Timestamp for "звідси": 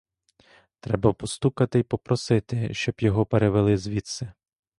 3.77-4.31